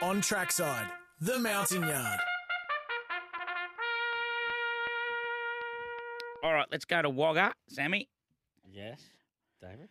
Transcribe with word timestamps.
On 0.00 0.20
trackside, 0.20 0.86
the 1.20 1.38
Mounting 1.40 1.82
Yard. 1.82 2.20
All 6.44 6.52
right, 6.54 6.66
let's 6.70 6.84
go 6.84 7.02
to 7.02 7.10
Wagga, 7.10 7.52
Sammy. 7.68 8.08
Yes, 8.70 9.02
David. 9.60 9.88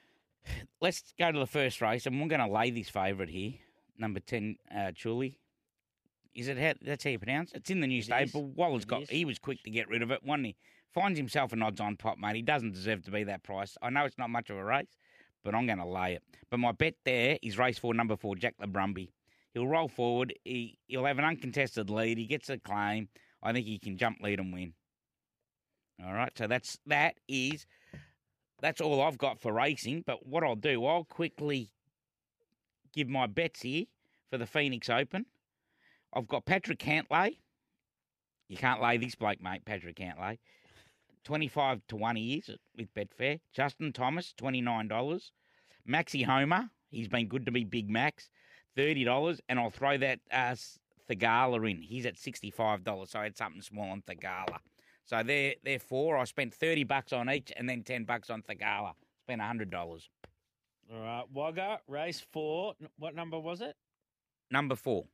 Let's 0.79 1.13
go 1.19 1.31
to 1.33 1.39
the 1.39 1.45
first 1.45 1.81
race, 1.81 2.05
and 2.05 2.21
we're 2.21 2.29
going 2.29 2.39
to 2.39 2.47
lay 2.47 2.71
this 2.71 2.87
favourite 2.87 3.29
here, 3.29 3.53
number 3.97 4.21
ten, 4.21 4.55
uh, 4.73 4.91
Chuli. 4.95 5.35
Is 6.33 6.47
it 6.47 6.57
how, 6.57 6.73
that's 6.81 7.03
how 7.03 7.09
you 7.09 7.19
pronounce 7.19 7.51
it? 7.51 7.57
It's 7.57 7.69
in 7.69 7.81
the 7.81 7.87
new 7.87 7.99
It 7.99 8.05
stable. 8.05 8.49
is. 8.51 8.55
Waller's 8.55 8.83
It 8.83 8.87
got 8.87 9.01
is. 9.03 9.09
he 9.09 9.25
was 9.25 9.39
quick 9.39 9.61
to 9.63 9.69
get 9.69 9.89
rid 9.89 10.01
of 10.03 10.11
it. 10.11 10.23
One 10.23 10.43
he 10.43 10.55
finds 10.93 11.19
himself 11.19 11.51
an 11.51 11.61
odds 11.61 11.81
on 11.81 11.97
pot, 11.97 12.17
mate. 12.17 12.35
He 12.37 12.41
doesn't 12.43 12.73
deserve 12.73 13.03
to 13.05 13.11
be 13.11 13.25
that 13.25 13.43
price. 13.43 13.75
I 13.81 13.89
know 13.89 14.05
it's 14.05 14.17
not 14.17 14.29
much 14.29 14.49
of 14.49 14.55
a 14.57 14.63
race, 14.63 14.87
but 15.43 15.53
I'm 15.53 15.65
going 15.65 15.79
to 15.79 15.85
lay 15.87 16.13
it. 16.13 16.23
But 16.49 16.59
my 16.59 16.71
bet 16.71 16.93
there 17.03 17.37
is 17.41 17.57
race 17.57 17.77
four, 17.77 17.93
number 17.93 18.15
four, 18.15 18.35
Jack 18.37 18.53
the 18.57 18.67
Brumby. 18.67 19.09
He'll 19.57 19.67
roll 19.67 19.87
forward. 19.87 20.35
He 20.43 20.77
he'll 20.85 21.05
have 21.05 21.17
an 21.17 21.25
uncontested 21.25 21.89
lead. 21.89 22.19
He 22.19 22.27
gets 22.27 22.47
a 22.49 22.59
claim. 22.59 23.09
I 23.41 23.53
think 23.53 23.65
he 23.65 23.79
can 23.79 23.97
jump 23.97 24.19
lead 24.21 24.39
and 24.39 24.53
win. 24.53 24.73
All 26.05 26.13
right, 26.13 26.31
so 26.37 26.45
that's 26.45 26.77
that 26.85 27.15
is 27.27 27.65
that's 28.61 28.81
all 28.81 29.01
I've 29.01 29.17
got 29.17 29.41
for 29.41 29.51
racing. 29.51 30.03
But 30.05 30.27
what 30.27 30.43
I'll 30.43 30.55
do, 30.55 30.85
I'll 30.85 31.05
quickly 31.05 31.71
give 32.93 33.09
my 33.09 33.25
bets 33.25 33.63
here 33.63 33.85
for 34.29 34.37
the 34.37 34.45
Phoenix 34.45 34.91
Open. 34.91 35.25
I've 36.13 36.27
got 36.27 36.45
Patrick 36.45 36.77
Cantlay. 36.77 37.37
You 38.49 38.57
can't 38.57 38.79
lay 38.79 38.97
this 38.97 39.15
bloke, 39.15 39.41
mate, 39.41 39.65
Patrick 39.65 39.95
Cantlay. 39.95 40.37
25 41.23 41.81
to 41.87 41.95
1 41.95 42.15
he 42.15 42.35
is 42.35 42.51
with 42.77 42.93
Betfair. 42.93 43.39
Justin 43.53 43.91
Thomas, 43.91 44.35
$29. 44.39 45.31
Maxi 45.89 46.23
Homa, 46.23 46.69
he's 46.91 47.07
been 47.07 47.27
good 47.27 47.45
to 47.47 47.51
me, 47.51 47.63
Big 47.63 47.89
Max, 47.89 48.29
$30. 48.77 49.39
And 49.49 49.59
I'll 49.59 49.69
throw 49.69 49.97
that 49.97 50.19
uh, 50.31 50.55
Theegala 51.09 51.69
in. 51.69 51.81
He's 51.81 52.05
at 52.05 52.15
$65. 52.15 53.09
So 53.09 53.19
I 53.19 53.23
had 53.23 53.37
something 53.37 53.61
small 53.61 53.89
on 53.89 54.01
Theegala. 54.01 54.57
So 55.05 55.21
they're, 55.23 55.55
they're 55.63 55.79
four. 55.79 56.17
I 56.17 56.23
spent 56.25 56.53
30 56.53 56.83
bucks 56.83 57.13
on 57.13 57.29
each 57.29 57.51
and 57.55 57.67
then 57.67 57.83
10 57.83 58.03
bucks 58.03 58.29
on 58.29 58.43
Theegala. 58.43 58.93
Spent 59.23 59.41
$100. 59.41 59.73
All 60.93 61.01
right, 61.01 61.23
Wagga, 61.33 61.79
race 61.87 62.25
four. 62.31 62.73
What 62.97 63.13
number 63.13 63.39
was 63.39 63.61
it? 63.61 63.75
Number 64.51 64.75
four. 64.75 65.05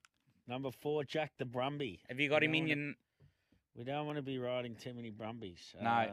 Number 0.48 0.70
four, 0.72 1.04
Jack 1.04 1.32
the 1.40 1.46
Brumby. 1.46 2.00
Have 2.10 2.20
you 2.20 2.30
got 2.30 2.42
We 2.42 2.48
him 2.48 2.56
in 2.56 2.68
your... 2.68 2.94
We 3.76 3.84
don't 3.84 4.06
want 4.06 4.18
to 4.18 4.22
be 4.22 4.38
riding 4.38 4.76
too 4.76 4.94
many 4.94 5.10
Brumbies. 5.10 5.74
No. 5.82 5.90
Uh, 5.90 6.08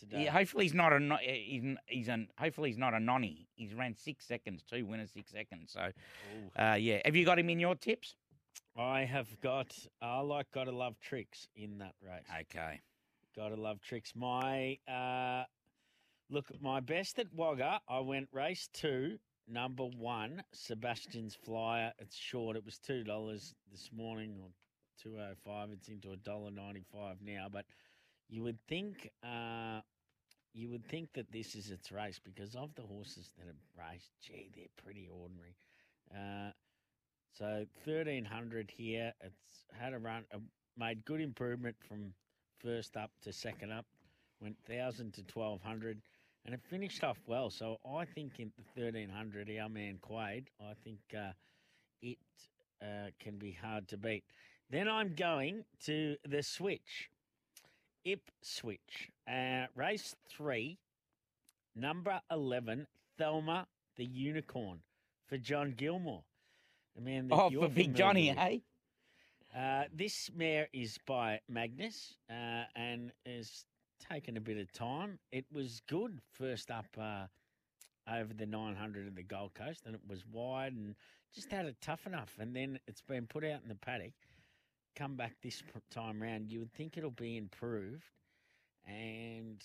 today. 0.00 0.24
Yeah, 0.24 0.32
hopefully 0.32 0.64
he's 0.64 0.74
not 0.74 0.92
a 0.92 0.98
no- 0.98 1.18
he's 1.22 1.62
he's 1.86 2.08
an 2.08 2.28
hopefully 2.38 2.70
he's 2.70 2.78
not 2.78 2.94
a 2.94 3.00
nonny. 3.00 3.46
He's 3.54 3.74
ran 3.74 3.94
six 3.94 4.26
seconds, 4.26 4.64
two 4.68 4.84
winners, 4.84 5.10
six 5.12 5.30
seconds. 5.30 5.72
So, 5.72 5.92
uh, 6.60 6.74
yeah. 6.74 7.00
Have 7.04 7.14
you 7.14 7.24
got 7.24 7.38
him 7.38 7.50
in 7.50 7.60
your 7.60 7.76
tips? 7.76 8.16
I 8.76 9.04
have 9.04 9.28
got. 9.40 9.76
I 10.00 10.20
like. 10.20 10.50
Gotta 10.52 10.72
love 10.72 10.98
tricks 11.00 11.46
in 11.54 11.78
that 11.78 11.94
race. 12.02 12.24
Okay. 12.40 12.80
Gotta 13.36 13.56
love 13.56 13.80
tricks. 13.80 14.12
My 14.16 14.78
uh, 14.88 15.44
look, 16.30 16.46
my 16.60 16.80
best 16.80 17.18
at 17.18 17.26
Wagga. 17.34 17.80
I 17.88 18.00
went 18.00 18.28
race 18.32 18.68
two, 18.72 19.18
number 19.46 19.84
one, 19.84 20.42
Sebastian's 20.52 21.34
Flyer. 21.34 21.92
It's 21.98 22.16
short. 22.16 22.56
It 22.56 22.64
was 22.64 22.78
two 22.78 23.04
dollars 23.04 23.54
this 23.70 23.90
morning 23.92 24.36
or 24.40 24.48
two 25.02 25.16
oh 25.18 25.34
five. 25.44 25.70
It's 25.72 25.88
into 25.88 26.12
a 26.12 26.16
dollar 26.16 26.50
ninety 26.50 26.84
five 26.92 27.16
now. 27.22 27.46
But 27.50 27.66
you 28.28 28.42
would 28.44 28.58
think, 28.68 29.10
uh, 29.24 29.80
you 30.52 30.68
would 30.68 30.84
think 30.84 31.12
that 31.14 31.30
this 31.32 31.54
is 31.54 31.70
its 31.70 31.92
race 31.92 32.20
because 32.22 32.54
of 32.54 32.74
the 32.74 32.82
horses 32.82 33.30
that 33.38 33.46
have 33.46 33.56
raced. 33.78 34.12
Gee, 34.22 34.50
they're 34.54 34.66
pretty 34.82 35.08
ordinary. 35.08 35.54
Uh, 36.12 36.50
so 37.32 37.64
thirteen 37.84 38.24
hundred 38.24 38.72
here. 38.76 39.12
It's 39.22 39.64
had 39.72 39.92
a 39.92 39.98
run, 39.98 40.24
uh, 40.34 40.38
made 40.76 41.04
good 41.04 41.20
improvement 41.20 41.76
from 41.88 42.12
first 42.58 42.96
up 42.96 43.10
to 43.22 43.32
second 43.32 43.72
up, 43.72 43.86
went 44.40 44.56
thousand 44.68 45.14
to 45.14 45.22
twelve 45.22 45.62
hundred, 45.62 46.02
and 46.44 46.54
it 46.54 46.60
finished 46.68 47.04
off 47.04 47.18
well. 47.26 47.50
So 47.50 47.78
I 47.88 48.04
think 48.04 48.40
in 48.40 48.50
the 48.58 48.80
thirteen 48.80 49.08
hundred, 49.08 49.50
our 49.60 49.68
man 49.68 49.98
Quade, 50.00 50.50
I 50.60 50.72
think 50.82 50.98
uh, 51.16 51.32
it 52.02 52.18
uh, 52.82 53.10
can 53.20 53.38
be 53.38 53.52
hard 53.52 53.86
to 53.88 53.96
beat. 53.96 54.24
Then 54.68 54.88
I'm 54.88 55.14
going 55.14 55.64
to 55.86 56.16
the 56.28 56.42
switch, 56.42 57.10
Ipswich, 58.04 59.10
uh, 59.30 59.66
race 59.74 60.14
three, 60.28 60.78
number 61.74 62.20
eleven, 62.30 62.86
Thelma 63.18 63.66
the 63.96 64.04
Unicorn 64.04 64.80
for 65.28 65.36
John 65.36 65.72
Gilmore. 65.76 66.24
The 66.96 67.02
man 67.02 67.28
that 67.28 67.34
Oh, 67.34 67.50
for 67.50 67.68
Big 67.68 67.94
Johnny, 67.94 68.30
with. 68.30 68.38
eh? 68.38 68.58
Uh, 69.56 69.84
this 69.92 70.30
mare 70.34 70.68
is 70.72 70.98
by 71.06 71.40
Magnus 71.48 72.14
uh, 72.30 72.64
and 72.74 73.12
has 73.26 73.64
taken 74.10 74.36
a 74.36 74.40
bit 74.40 74.58
of 74.58 74.72
time. 74.72 75.18
It 75.32 75.44
was 75.52 75.82
good 75.88 76.20
first 76.32 76.70
up 76.70 76.86
uh, 76.98 77.26
over 78.10 78.32
the 78.32 78.46
900 78.46 79.06
of 79.08 79.14
the 79.16 79.22
Gold 79.22 79.54
Coast, 79.54 79.82
and 79.86 79.94
it 79.94 80.00
was 80.08 80.24
wide 80.32 80.72
and 80.72 80.94
just 81.34 81.50
had 81.50 81.66
it 81.66 81.76
tough 81.80 82.06
enough. 82.06 82.36
And 82.38 82.54
then 82.54 82.78
it's 82.86 83.02
been 83.02 83.26
put 83.26 83.44
out 83.44 83.62
in 83.62 83.68
the 83.68 83.74
paddock. 83.74 84.12
Come 85.00 85.16
back 85.16 85.32
this 85.42 85.62
time 85.90 86.22
round, 86.22 86.52
you 86.52 86.58
would 86.58 86.74
think 86.74 86.98
it'll 86.98 87.10
be 87.10 87.38
improved 87.38 88.04
and 88.86 89.58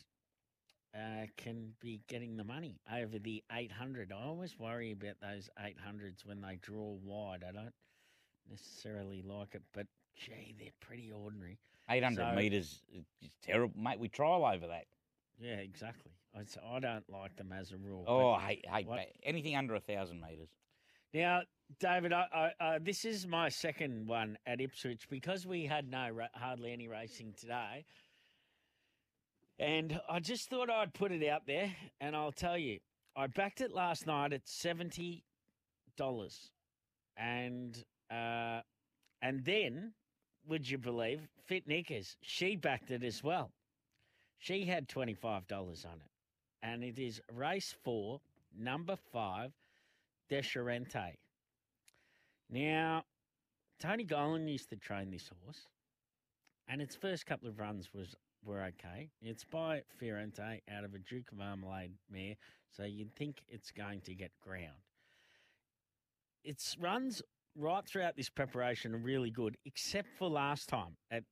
uh, 0.95 1.25
can 1.35 1.73
be 1.81 1.99
getting 2.07 2.37
the 2.37 2.45
money 2.45 2.79
over 2.89 3.19
the 3.19 3.43
800. 3.51 4.13
I 4.13 4.25
always 4.25 4.57
worry 4.57 4.93
about 4.93 5.15
those 5.21 5.49
800s 5.61 6.25
when 6.25 6.39
they 6.39 6.57
draw 6.61 6.95
wide. 7.03 7.43
I 7.45 7.51
don't 7.51 7.73
necessarily 8.49 9.25
like 9.27 9.55
it, 9.55 9.63
but 9.73 9.87
gee, 10.15 10.55
they're 10.57 10.69
pretty 10.79 11.11
ordinary. 11.11 11.59
Eight 11.89 12.03
hundred 12.03 12.29
So- 12.31 12.35
meters 12.35 12.81
is 12.93 13.03
terrible, 13.43 13.77
mate. 13.77 13.99
We 13.99 14.07
trial 14.07 14.45
over 14.45 14.67
that. 14.67 14.85
Yeah, 15.37 15.55
exactly. 15.57 16.13
I 16.33 16.79
don't 16.79 17.09
like 17.09 17.35
them 17.35 17.51
as 17.51 17.73
a 17.73 17.77
rule. 17.77 18.05
Oh, 18.07 18.31
I 18.31 18.41
hate, 18.41 18.65
hate 18.69 18.87
anything 19.23 19.57
under 19.57 19.75
a 19.75 19.81
thousand 19.81 20.21
meters. 20.21 20.47
Now, 21.13 21.41
David, 21.79 22.13
I, 22.13 22.51
I, 22.59 22.63
uh, 22.63 22.79
this 22.81 23.05
is 23.05 23.25
my 23.25 23.49
second 23.49 24.07
one 24.07 24.37
at 24.45 24.61
Ipswich 24.61 25.07
because 25.09 25.47
we 25.47 25.65
had 25.65 25.89
no 25.89 26.09
hardly 26.33 26.71
any 26.71 26.87
racing 26.87 27.33
today, 27.39 27.85
and 29.57 29.99
I 30.09 30.19
just 30.19 30.49
thought 30.49 30.69
I'd 30.69 30.93
put 30.93 31.11
it 31.11 31.27
out 31.27 31.47
there. 31.47 31.73
And 32.01 32.15
I'll 32.15 32.31
tell 32.31 32.57
you, 32.57 32.79
I 33.15 33.27
backed 33.27 33.61
it 33.61 33.71
last 33.71 34.05
night 34.05 34.33
at 34.33 34.47
seventy 34.47 35.23
dollars, 35.97 36.51
and 37.17 37.83
uh, 38.11 38.59
and 39.21 39.43
then 39.45 39.93
would 40.47 40.69
you 40.69 40.77
believe 40.77 41.21
Fit 41.45 41.67
Knickers? 41.67 42.17
She 42.21 42.55
backed 42.57 42.91
it 42.91 43.03
as 43.03 43.23
well. 43.23 43.51
She 44.37 44.65
had 44.65 44.87
twenty 44.87 45.13
five 45.13 45.47
dollars 45.47 45.85
on 45.85 45.95
it, 45.95 46.11
and 46.61 46.83
it 46.83 46.99
is 46.99 47.21
race 47.33 47.73
four, 47.83 48.19
number 48.55 48.97
five. 49.11 49.51
Descharente. 50.29 51.15
Now, 52.49 53.03
Tony 53.79 54.05
Gollan 54.05 54.49
used 54.49 54.69
to 54.69 54.75
train 54.75 55.11
this 55.11 55.29
horse, 55.43 55.67
and 56.67 56.81
its 56.81 56.95
first 56.95 57.25
couple 57.25 57.47
of 57.47 57.59
runs 57.59 57.89
was 57.93 58.15
were 58.43 58.61
okay. 58.61 59.09
It's 59.21 59.43
by 59.43 59.81
Fiorente 59.99 60.61
out 60.71 60.83
of 60.83 60.93
a 60.93 60.99
Duke 60.99 61.31
of 61.31 61.37
Marmalade 61.37 61.93
mare, 62.11 62.35
so 62.71 62.83
you'd 62.83 63.15
think 63.15 63.43
it's 63.49 63.71
going 63.71 64.01
to 64.01 64.13
get 64.13 64.31
ground. 64.39 64.77
Its 66.43 66.77
runs 66.79 67.23
right 67.55 67.83
throughout 67.85 68.15
this 68.15 68.29
preparation 68.29 68.93
are 68.93 68.99
really 68.99 69.31
good, 69.31 69.57
except 69.65 70.09
for 70.17 70.29
last 70.29 70.69
time 70.69 70.95
at 71.09 71.23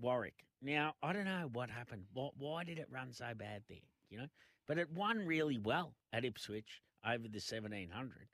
Warwick. 0.00 0.46
Now, 0.62 0.94
I 1.02 1.12
don't 1.12 1.26
know 1.26 1.50
what 1.52 1.68
happened. 1.68 2.04
Why, 2.14 2.30
why 2.38 2.64
did 2.64 2.78
it 2.78 2.88
run 2.90 3.12
so 3.12 3.26
bad 3.36 3.62
there? 3.68 3.76
You 4.08 4.18
know, 4.18 4.26
but 4.66 4.78
it 4.78 4.90
won 4.90 5.18
really 5.26 5.58
well 5.58 5.92
at 6.12 6.24
Ipswich 6.24 6.80
over 7.06 7.28
the 7.28 7.40
1700, 7.40 8.28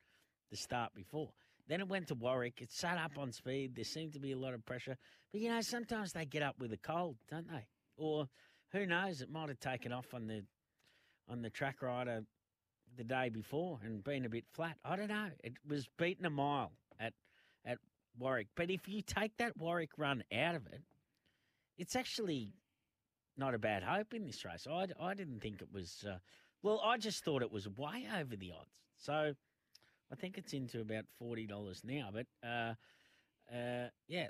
the 0.51 0.57
start 0.57 0.95
before. 0.95 1.31
Then 1.69 1.81
it 1.81 1.89
went 1.89 2.09
to 2.09 2.15
Warwick. 2.15 2.61
It 2.61 2.73
sat 2.73 2.99
up 2.99 3.17
on 3.17 3.33
speed. 3.33 3.77
There 3.77 3.85
seemed 3.85 4.13
to 4.15 4.19
be 4.19 4.33
a 4.33 4.37
lot 4.37 4.55
of 4.55 4.65
pressure. 4.67 4.97
But, 5.31 5.41
you 5.41 5.51
know, 5.51 5.61
sometimes 5.61 6.13
they 6.13 6.25
get 6.25 6.43
up 6.43 6.57
with 6.59 6.73
a 6.73 6.77
cold, 6.77 7.17
don't 7.31 7.49
they? 7.49 7.67
Or 7.97 8.29
who 8.73 8.87
knows, 8.87 9.21
it 9.21 9.31
might 9.31 9.49
have 9.49 9.61
taken 9.61 9.93
off 9.93 10.13
on 10.15 10.27
the 10.27 10.43
on 11.29 11.43
the 11.43 11.51
track 11.51 11.81
rider 11.81 12.25
the 12.97 13.05
day 13.05 13.29
before 13.29 13.79
and 13.85 14.03
been 14.03 14.25
a 14.25 14.29
bit 14.29 14.45
flat. 14.53 14.77
I 14.85 14.97
don't 14.97 15.09
know. 15.09 15.29
It 15.45 15.53
was 15.69 15.89
beaten 15.97 16.27
a 16.27 16.31
mile 16.31 16.73
at 16.99 17.13
at 17.65 17.79
Warwick. 18.19 18.49
But 18.57 18.71
if 18.71 18.89
you 18.89 19.03
take 19.03 19.37
that 19.37 19.57
Warwick 19.57 19.91
run 19.97 20.25
out 20.33 20.57
of 20.57 20.67
it, 20.67 20.83
it's 21.79 21.95
actually 21.95 22.53
not 23.37 23.55
a 23.55 23.59
bad 23.59 23.83
hope 23.83 24.13
in 24.13 24.27
this 24.27 24.45
race. 24.45 24.67
I, 24.69 24.87
I 25.01 25.15
didn't 25.15 25.41
think 25.41 25.63
it 25.63 25.69
was. 25.73 26.05
Uh, 26.09 26.19
well, 26.63 26.81
I 26.85 26.99
just 26.99 27.25
thought 27.25 27.43
it 27.43 27.53
was 27.53 27.69
way 27.69 28.07
over 28.19 28.37
the 28.37 28.53
odds. 28.53 28.71
So 28.99 29.35
I 30.13 30.15
think 30.17 30.39
it's 30.39 30.53
into 30.53 30.81
about 30.81 31.05
forty 31.19 31.47
dollars 31.47 31.83
now. 31.85 32.11
But 32.13 32.27
uh, 32.47 32.75
uh, 33.55 33.89
yeah, 34.09 34.29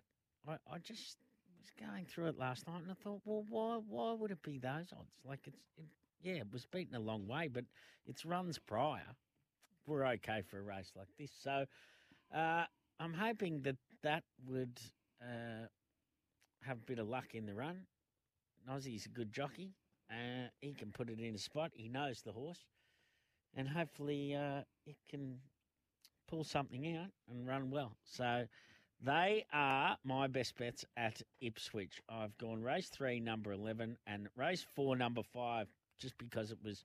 I, 0.49 0.53
I 0.71 0.79
just 0.79 1.17
was 1.59 1.89
going 1.89 2.07
through 2.07 2.29
it 2.29 2.39
last 2.39 2.67
night 2.67 2.83
and 2.83 2.91
I 2.91 2.95
thought, 2.95 3.21
well, 3.25 3.45
why 3.49 3.81
why 3.89 4.13
would 4.13 4.31
it 4.31 4.43
be 4.43 4.59
those 4.59 4.93
odds? 4.93 5.15
Like 5.25 5.41
it's 5.47 5.61
it, 5.77 5.87
yeah, 6.23 6.35
it 6.35 6.53
was 6.53 6.67
beaten 6.67 6.95
a 6.95 7.01
long 7.01 7.27
way, 7.27 7.49
but 7.49 7.65
its 8.07 8.25
runs 8.25 8.59
prior 8.59 9.17
were 9.87 10.07
okay 10.07 10.43
for 10.43 10.59
a 10.59 10.63
race 10.63 10.93
like 10.97 11.09
this. 11.19 11.31
So 11.43 11.65
uh, 12.35 12.65
I'm 12.99 13.15
hoping 13.15 13.63
that 13.63 13.77
that 14.03 14.25
would 14.47 14.79
uh, 15.23 15.67
have 16.63 16.79
a 16.79 16.85
bit 16.85 16.99
of 16.99 17.09
luck 17.09 17.35
in 17.35 17.47
the 17.47 17.55
run. 17.55 17.81
Nozzie's 18.67 19.07
a 19.07 19.09
good 19.09 19.33
jockey. 19.33 19.73
Uh, 20.11 20.49
he 20.61 20.73
can 20.73 20.91
put 20.91 21.09
it 21.09 21.21
in 21.21 21.35
a 21.35 21.39
spot. 21.39 21.71
He 21.75 21.89
knows 21.89 22.23
the 22.23 22.33
horse, 22.33 22.67
and 23.55 23.69
hopefully 23.69 24.35
uh, 24.35 24.63
it 24.87 24.97
can 25.09 25.39
pull 26.29 26.45
something 26.45 26.97
out 26.97 27.11
and 27.29 27.47
run 27.47 27.71
well. 27.71 27.97
So 28.05 28.45
they 29.05 29.45
are 29.53 29.97
my 30.05 30.27
best 30.27 30.57
bets 30.57 30.85
at 30.97 31.23
Ipswich. 31.41 32.01
I've 32.09 32.37
gone 32.39 32.63
race 32.63 32.89
three, 32.89 33.21
number 33.21 33.53
eleven, 33.53 33.97
and 34.07 34.29
race 34.37 34.65
four, 34.75 34.97
number 34.97 35.23
five, 35.23 35.69
just 35.99 36.19
because 36.19 36.51
it 36.51 36.59
was. 36.65 36.85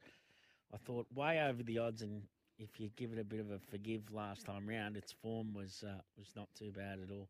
I 0.74 0.77
thought 0.77 1.07
way 1.13 1.42
over 1.42 1.63
the 1.63 1.77
odds, 1.80 2.01
and 2.01 2.24
if 2.57 2.80
you 2.80 2.89
give 2.95 3.12
it 3.12 3.19
a 3.19 3.24
bit 3.24 3.39
of 3.39 3.51
a 3.51 3.60
forgive 3.60 4.12
last 4.12 4.45
time 4.45 4.68
round, 4.68 4.98
its 4.98 5.12
form 5.12 5.54
was 5.54 5.83
uh, 5.88 6.01
was 6.18 6.30
not 6.36 6.50
too 6.57 6.72
bad 6.72 7.00
at 7.01 7.12
all. 7.12 7.30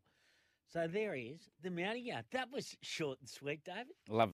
So 0.72 0.88
there 0.88 1.14
he 1.14 1.26
is, 1.26 1.48
the 1.62 1.70
mounting 1.70 2.06
yard. 2.06 2.24
That 2.32 2.50
was 2.52 2.76
short 2.82 3.18
and 3.20 3.28
sweet, 3.28 3.64
David. 3.64 3.86
Love 4.08 4.24